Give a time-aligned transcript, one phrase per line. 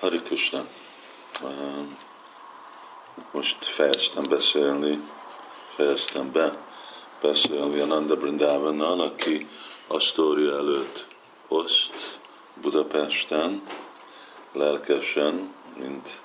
[0.00, 0.66] Hari Krishna.
[3.32, 5.00] Most fejeztem beszélni,
[5.74, 6.56] fejeztem be
[7.20, 9.48] beszélni a Nanda Brindávannal, aki
[9.86, 11.06] a sztória előtt
[11.48, 12.20] oszt
[12.62, 13.62] Budapesten,
[14.52, 16.20] lelkesen, mint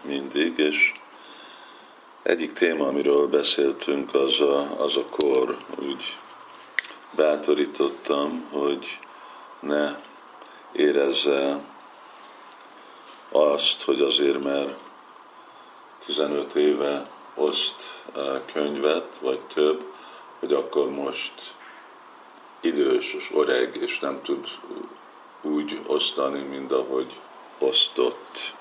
[0.00, 0.92] mindig, és
[2.22, 5.58] egyik téma, amiről beszéltünk, az a, az a kor.
[5.78, 6.16] Úgy
[7.16, 8.98] bátorítottam, hogy
[9.60, 10.00] ne
[10.72, 11.72] érezze
[13.36, 14.78] azt, hogy azért, mert
[16.06, 18.02] 15 éve oszt
[18.52, 19.84] könyvet, vagy több,
[20.38, 21.32] hogy akkor most
[22.60, 24.46] idős és öreg, és nem tud
[25.42, 27.12] úgy osztani, mint ahogy
[27.58, 28.54] osztott.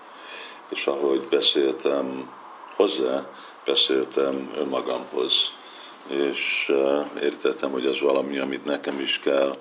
[0.70, 2.34] És ahogy beszéltem
[2.76, 3.26] hozzá,
[3.66, 5.52] beszéltem önmagamhoz,
[6.08, 6.72] és
[7.22, 9.58] értettem, hogy ez valami, amit nekem is kell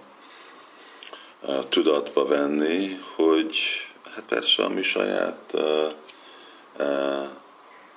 [1.68, 3.56] tudatba venni, hogy
[4.14, 5.54] hát persze a mi saját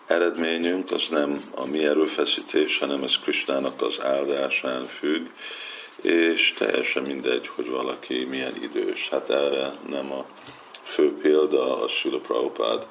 [0.07, 5.27] eredményünk az nem a mi erőfeszítés, hanem ez Kristának az áldásán függ,
[6.01, 9.09] és teljesen mindegy, hogy valaki milyen idős.
[9.09, 10.25] Hát erre nem a
[10.83, 12.87] fő példa a Sula Prabhupád,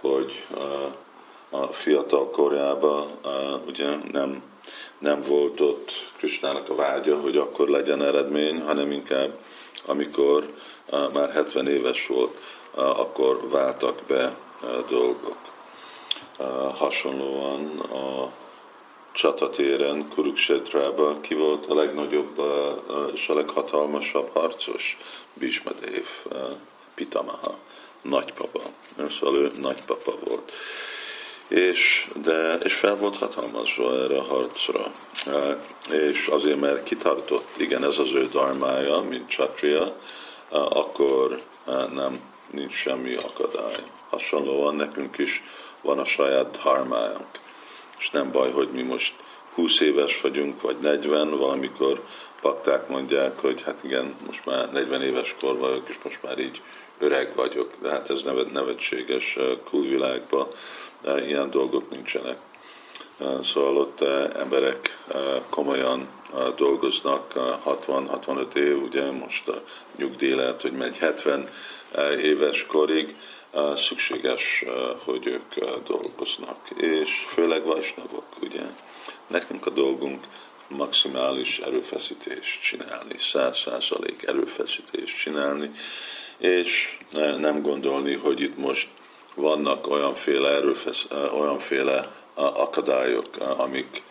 [0.00, 0.44] hogy
[1.50, 3.10] a fiatal korjában
[3.66, 4.42] ugye nem,
[4.98, 9.38] nem volt ott Kristának a vágya, hogy akkor legyen eredmény, hanem inkább
[9.86, 10.54] amikor
[11.12, 12.38] már 70 éves volt,
[12.74, 14.36] akkor váltak be
[14.88, 15.36] dolgok.
[16.74, 18.32] Hasonlóan a
[19.12, 22.40] csatatéren, Kuruksetrában ki volt a legnagyobb
[23.14, 24.98] és a leghatalmasabb harcos?
[25.34, 26.06] Bismadev,
[26.94, 27.58] Pitamaha,
[28.02, 28.60] nagypapa.
[29.08, 30.52] Szóval ő nagypapa volt.
[31.54, 34.92] És, de, és fel volt hatalmazva erre a harcra.
[35.90, 39.96] És azért, mert kitartott, igen, ez az ő darmája, mint csatria,
[40.50, 41.40] akkor
[41.94, 43.82] nem nincs semmi akadály.
[44.10, 45.42] Hasonlóan nekünk is
[45.82, 47.40] van a saját dharmájunk.
[47.98, 49.14] És nem baj, hogy mi most
[49.54, 52.04] 20 éves vagyunk, vagy 40, valamikor
[52.40, 56.62] pakták mondják, hogy hát igen, most már 40 éves kor vagyok, és most már így
[56.98, 60.48] öreg vagyok, de hát ez nevet, nevetséges kulvilágban,
[61.04, 62.38] ilyen dolgok nincsenek.
[63.42, 64.00] Szóval ott
[64.36, 64.98] emberek
[65.50, 66.08] komolyan
[66.56, 67.32] dolgoznak
[67.64, 69.62] 60-65 év, ugye most a
[69.96, 71.48] nyugdíj lehet, hogy megy 70
[72.22, 73.16] éves korig,
[73.76, 74.64] szükséges,
[75.04, 75.54] hogy ők
[75.86, 78.62] dolgoznak, és főleg vajsnagok, ugye.
[79.26, 80.24] Nekünk a dolgunk
[80.68, 85.70] maximális erőfeszítést csinálni, száz százalék erőfeszítést csinálni,
[86.38, 86.98] és
[87.38, 88.88] nem gondolni, hogy itt most
[89.34, 93.26] vannak olyanféle, erőfesz, olyanféle akadályok,
[93.56, 94.02] amik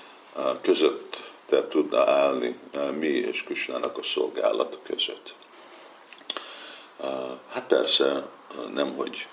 [0.61, 2.59] között te tudna állni
[2.99, 5.33] mi és Krisnának a szolgálata között.
[7.49, 8.27] Hát persze
[8.73, 9.27] nem, hogy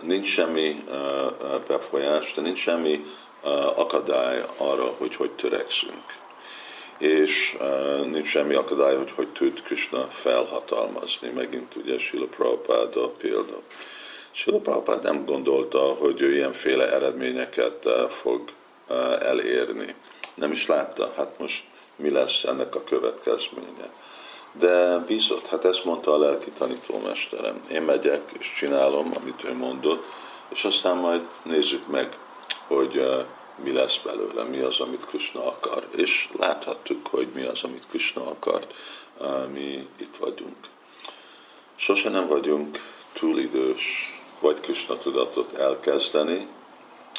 [0.00, 0.84] nincs semmi
[1.66, 3.04] befolyás, de nincs semmi
[3.74, 6.22] akadály arra, hogy hogy törekszünk.
[6.98, 7.56] És
[8.04, 11.28] nincs semmi akadály, hogy hogy tud Krishna felhatalmazni.
[11.28, 13.60] Megint ugye Sila Prabhupáda példa.
[14.34, 18.40] Sila Prabhupád nem gondolta, hogy ő ilyenféle eredményeket fog
[19.20, 19.94] elérni.
[20.34, 21.64] Nem is látta, hát most
[21.96, 23.90] mi lesz ennek a következménye
[24.58, 27.60] de bízott, hát ezt mondta a lelki tanítómesterem.
[27.70, 30.04] Én megyek és csinálom, amit ő mondott,
[30.48, 32.18] és aztán majd nézzük meg,
[32.66, 33.24] hogy uh,
[33.62, 35.86] mi lesz belőle, mi az, amit Krishna akar.
[35.96, 38.74] És láthattuk, hogy mi az, amit Krishna akart,
[39.52, 40.56] mi itt vagyunk.
[41.76, 42.80] Sose nem vagyunk
[43.12, 44.13] túl idős,
[44.44, 46.46] vagy Krishna tudatot elkezdeni,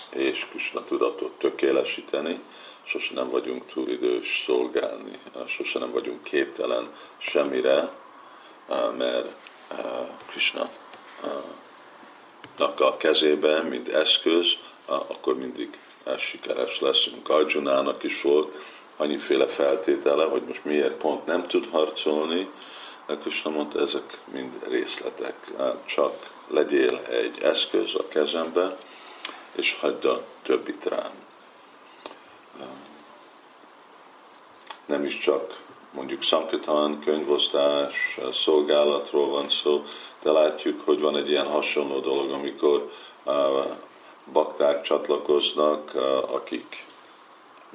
[0.10, 2.40] és Krishna tudatot tökélesíteni,
[2.84, 6.88] sose nem vagyunk túl idős szolgálni, sose nem vagyunk képtelen
[7.18, 7.92] semmire,
[8.98, 9.36] mert
[10.26, 10.70] Krishna
[12.78, 14.46] a kezébe, mint eszköz,
[14.86, 15.80] akkor mindig
[16.18, 17.30] sikeres leszünk.
[17.30, 18.66] Arjunának is volt
[18.98, 22.50] annyiféle feltétele, hogy most miért pont nem tud harcolni,
[23.22, 25.52] Krishna mondta, ezek mind részletek.
[25.86, 28.78] Csak legyél egy eszköz a kezembe,
[29.56, 31.24] és hagyd a többit rám.
[34.86, 39.84] nem is csak mondjuk Sankirtan, könyvosztás, szolgálatról van szó,
[40.22, 42.92] de látjuk, hogy van egy ilyen hasonló dolog, amikor
[44.32, 45.94] bakták csatlakoznak,
[46.32, 46.86] akik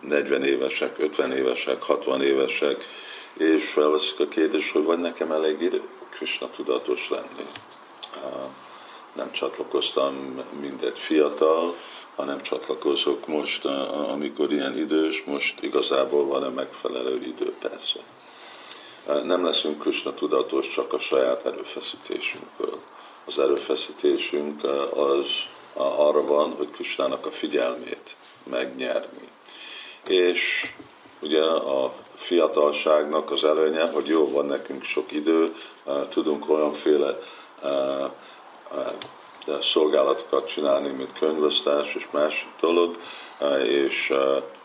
[0.02, 2.84] 40 évesek, 50 évesek, 60 évesek,
[3.36, 7.46] és felveszik a kérdés, hogy vagy nekem elég idő Krishna tudatos lenni.
[9.12, 11.74] Nem csatlakoztam mindegy fiatal,
[12.16, 13.64] ha nem csatlakozok most,
[14.10, 18.00] amikor ilyen idős, most igazából van-e megfelelő idő, persze.
[19.24, 22.78] Nem leszünk Krishna tudatos csak a saját erőfeszítésünkből,
[23.24, 25.26] az erőfeszítésünk az
[25.74, 29.28] arra van, hogy Krisnának a figyelmét megnyerni.
[30.06, 30.72] És
[31.20, 35.54] ugye a fiatalságnak az előnye, hogy jó, van nekünk sok idő,
[36.08, 37.18] tudunk olyanféle
[39.60, 42.96] szolgálatokat csinálni, mint könyvöztás és más dolog,
[43.62, 44.12] és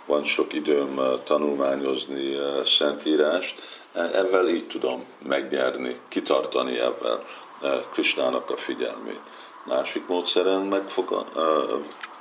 [0.05, 3.61] van sok időm tanulmányozni Szentírást,
[3.93, 7.19] ezzel így tudom megnyerni, kitartani ebben
[7.91, 9.19] Krisnának a figyelmét.
[9.63, 11.25] Másik módszeren megfog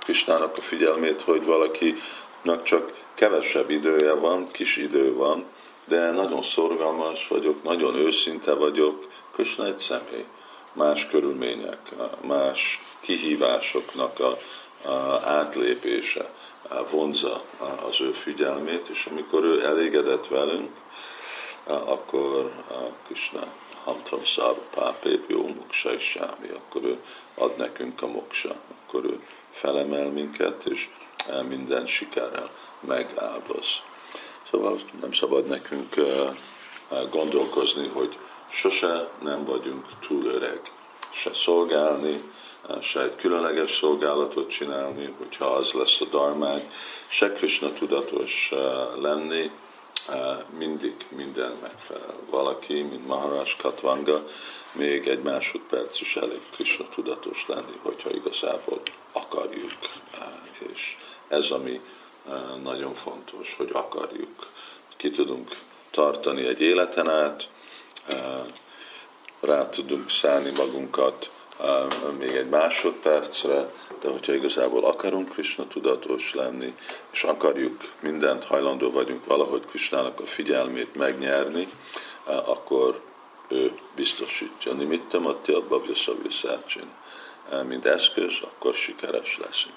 [0.03, 1.45] Krisnának a figyelmét, hogy
[2.45, 5.45] valakinek csak kevesebb idője van, kis idő van,
[5.87, 10.25] de nagyon szorgalmas vagyok, nagyon őszinte vagyok, Krishna egy személy,
[10.73, 11.79] más körülmények,
[12.21, 14.37] más kihívásoknak a,
[14.89, 16.31] a átlépése
[16.91, 17.43] vonza
[17.89, 20.71] az ő figyelmét, és amikor ő elégedett velünk,
[21.65, 22.51] akkor
[23.07, 23.47] Krishna
[23.85, 26.99] Hamtam Száru Pápép jó moksa és sámi, akkor ő
[27.35, 29.21] ad nekünk a moksa, akkor ő
[29.51, 30.89] felemel minket, és
[31.49, 32.51] minden sikerrel
[32.81, 33.67] megáldoz.
[34.51, 35.95] Szóval nem szabad nekünk
[37.11, 38.19] gondolkozni, hogy
[38.51, 40.61] sose nem vagyunk túl öreg,
[41.11, 42.23] se szolgálni,
[42.81, 46.71] se egy különleges szolgálatot csinálni, hogyha az lesz a darmány,
[47.09, 48.53] se Krishna tudatos
[49.01, 49.51] lenni,
[50.59, 52.15] mindig minden megfelel.
[52.31, 54.27] Valaki, mint Maharaj Katvanga,
[54.73, 58.81] még egy másodperc is elég Krishna tudatos lenni, hogyha igazából
[59.13, 59.79] akarjuk.
[60.59, 60.97] És
[61.29, 61.81] ez, ami
[62.63, 64.47] nagyon fontos, hogy akarjuk.
[64.97, 65.57] Ki tudunk
[65.91, 67.49] tartani egy életen át,
[69.41, 71.31] rá tudunk szállni magunkat
[72.19, 73.73] még egy másodpercre,
[74.05, 76.75] de hogyha igazából akarunk Krishna tudatos lenni,
[77.13, 81.69] és akarjuk mindent, hajlandó vagyunk valahogy Krishnának a figyelmét megnyerni,
[82.25, 83.01] akkor
[83.49, 84.73] ő biztosítja.
[84.73, 86.31] Nimittem a Babja Szavja
[87.67, 89.75] Mint eszköz, akkor sikeres leszünk.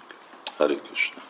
[0.57, 1.21] Hari Krishna.